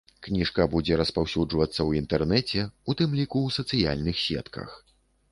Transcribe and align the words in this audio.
Кніжка 0.25 0.63
будзе 0.75 0.95
распаўсюджвацца 1.01 1.75
ў 1.75 1.89
інтэрнэце, 2.03 2.63
у 2.91 2.95
тым 3.01 3.13
ліку 3.19 3.37
ў 3.49 3.57
сацыяльных 3.57 4.23
сетках. 4.23 4.69